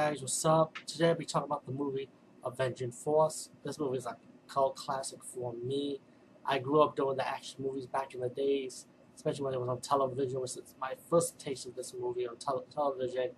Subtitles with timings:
[0.00, 0.78] guys, what's up?
[0.86, 2.08] Today I'll be talking about the movie
[2.42, 3.50] Avenging Force.
[3.62, 4.16] This movie is a
[4.48, 6.00] cult classic for me.
[6.42, 9.68] I grew up doing the action movies back in the days, especially when it was
[9.68, 10.38] on television.
[10.38, 13.32] It was my first taste of this movie on tele television,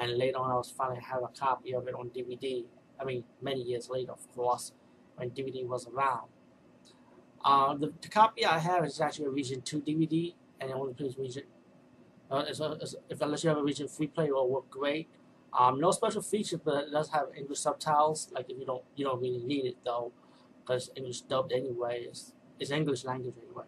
[0.00, 2.64] and later on I was finally having a copy of it on DVD.
[3.00, 4.72] I mean, many years later, of course,
[5.14, 6.30] when DVD was around.
[7.44, 10.94] Uh, the, the, copy I have is actually a Region 2 DVD, and it only
[10.94, 11.44] plays Region.
[12.28, 14.68] Uh, it's a, it's, if unless you have a Region 3 player, it will work
[14.68, 15.08] great.
[15.58, 18.28] Um, no special feature, but it does have English subtitles.
[18.32, 20.12] Like if you don't, you don't really need it though,
[20.60, 22.06] because English dubbed anyway.
[22.08, 23.66] It's, it's English language anyway.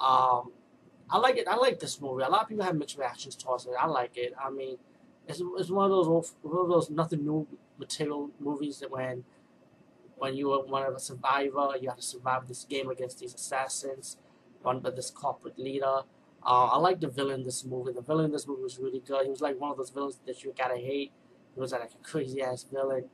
[0.00, 0.52] Um,
[1.10, 1.46] I like it.
[1.46, 2.22] I like this movie.
[2.22, 3.72] A lot of people have mixed reactions towards it.
[3.78, 4.32] I like it.
[4.42, 4.78] I mean,
[5.28, 7.46] it's, it's one of those one of those nothing new
[7.78, 9.24] material movies that when
[10.16, 13.34] when you were one of a survivor, you had to survive this game against these
[13.34, 14.16] assassins,
[14.64, 16.02] run by this corporate leader.
[16.44, 17.92] Uh, I like the villain in this movie.
[17.92, 19.24] The villain in this movie was really good.
[19.24, 21.12] He was like one of those villains that you gotta hate.
[21.54, 23.04] He was like a crazy ass villain.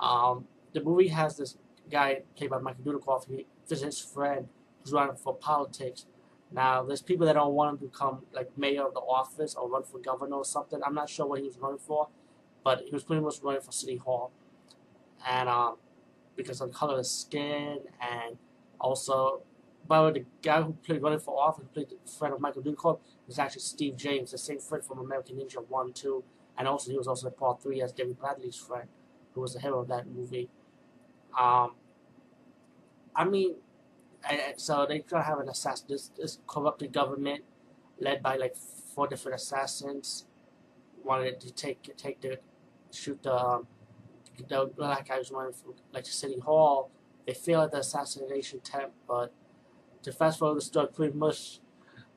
[0.00, 1.56] Um, the movie has this
[1.90, 3.28] guy played by Michael Dudikoff.
[3.28, 4.48] He is his friend
[4.82, 6.06] who's running for politics.
[6.50, 9.68] Now, there's people that don't want him to become like mayor of the office or
[9.68, 10.80] run for governor or something.
[10.84, 12.08] I'm not sure what he was running for,
[12.64, 14.32] but he was pretty much running for city hall.
[15.26, 15.76] And um,
[16.36, 18.36] because of the color of his skin and
[18.80, 19.42] also
[19.86, 22.62] by the way, the guy who played running for office, played the friend of Michael
[22.62, 26.24] Dudikoff, was actually Steve James, the same friend from American Ninja 1, 2,
[26.58, 28.88] and also he was also in part 3 as David Bradley's friend,
[29.34, 30.48] who was the hero of that movie.
[31.38, 31.72] Um,
[33.14, 33.56] I mean,
[34.56, 37.44] so they try to have an assassin, this, this corrupted government
[38.00, 40.26] led by like four different assassins
[41.04, 42.38] wanted to take take the
[42.90, 43.66] shoot the um,
[44.48, 46.90] the black guy was running for like City Hall.
[47.26, 49.32] They failed at the assassination attempt, but
[50.04, 51.60] to fast forward the story, pretty much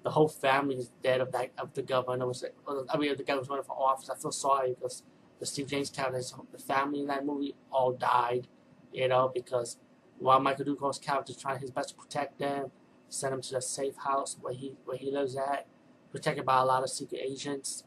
[0.03, 2.27] the whole family is dead of that of the governor.
[2.27, 2.45] Was
[2.89, 4.09] I mean, the guy was running for office.
[4.09, 5.03] I feel sorry because
[5.39, 6.21] the Steve James character,
[6.51, 8.47] the family in that movie all died.
[8.93, 9.77] You know, because
[10.17, 12.71] while Michael Dudikoff's character is trying his best to protect them,
[13.09, 15.67] send them to a safe house where he where he lives at,
[16.11, 17.83] protected by a lot of secret agents,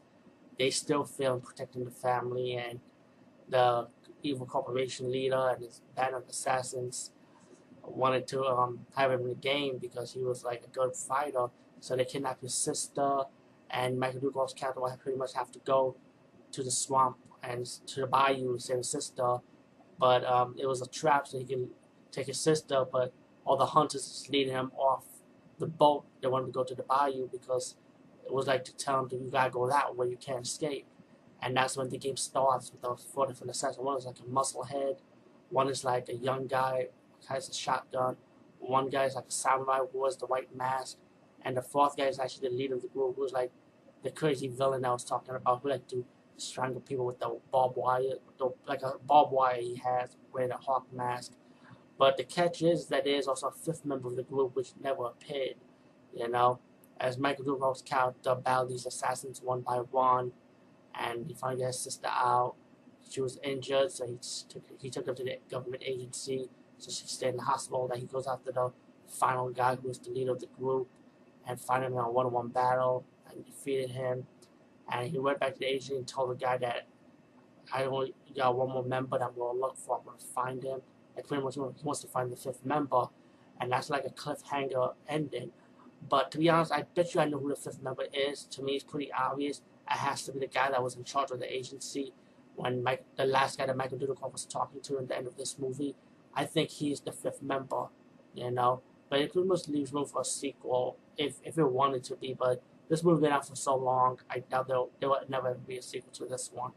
[0.57, 2.79] they still fail in protecting the family and
[3.49, 3.87] the
[4.23, 7.11] evil corporation leader and his band of assassins
[7.83, 11.47] wanted to um, have him in the game because he was like a good fighter.
[11.79, 13.23] So they kidnapped his sister,
[13.69, 15.95] and Michael Dudikoff's character pretty much have to go
[16.51, 19.37] to the swamp and to the bayou to save his sister.
[19.99, 21.69] But um, it was a trap so he can
[22.11, 23.13] take his sister, but
[23.45, 25.05] all the hunters leading him off
[25.59, 26.05] the boat.
[26.21, 27.75] They wanted to go to the bayou because
[28.25, 30.85] it was like to tell him that you gotta go that way, you can't escape.
[31.41, 33.83] And that's when the game starts with those four different assassins.
[33.83, 34.97] One is like a muscle head,
[35.49, 36.89] one is like a young guy
[37.29, 38.17] has a shotgun.
[38.59, 40.97] One guy is like a samurai who wears the white mask.
[41.43, 43.51] And the fourth guy is actually the leader of the group who's like
[44.03, 46.05] the crazy villain I was talking about who like to
[46.37, 50.57] strangle people with the barbed wire, the, like a barbed wire he has wearing a
[50.57, 51.33] hawk mask.
[51.97, 54.71] But the catch is that there is also a fifth member of the group which
[54.81, 55.55] never appeared,
[56.13, 56.59] you know,
[56.99, 60.31] as Michael Dudikoff's character battled these assassins one by one,
[60.95, 62.55] and he finally got his sister out.
[63.09, 64.17] She was injured, so he
[64.49, 66.49] took he took her to the government agency
[66.81, 67.87] so she stayed in the hospital.
[67.87, 68.71] Then he goes after the
[69.07, 70.87] final guy who was the leader of the group
[71.47, 74.25] and finding him in a one-on-one battle and defeated him.
[74.91, 76.87] And he went back to the agency and told the guy that
[77.71, 79.99] I only got one more member that I'm going to look for.
[79.99, 80.81] I'm going to find him.
[81.15, 83.05] And pretty much he wants to find the fifth member.
[83.59, 85.51] And that's like a cliffhanger ending.
[86.09, 88.45] But to be honest, I bet you I know who the fifth member is.
[88.45, 89.61] To me, it's pretty obvious.
[89.89, 92.13] It has to be the guy that was in charge of the agency
[92.55, 95.37] when Mike, the last guy that Michael Dudikoff was talking to in the end of
[95.37, 95.95] this movie.
[96.33, 97.87] I think he's the fifth member,
[98.33, 98.81] you know.
[99.09, 102.33] But it much leaves room for a sequel if if it wanted to be.
[102.33, 105.77] But this movie been out for so long, I doubt there there will never be
[105.77, 106.71] a sequel to this one.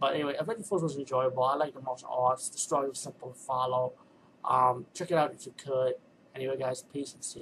[0.00, 1.42] But anyway, Avenging Force was enjoyable.
[1.42, 2.48] I like the martial arts.
[2.48, 3.94] The story was simple to follow.
[4.44, 5.94] Um, check it out if you could.
[6.34, 7.36] Anyway, guys, peace and see.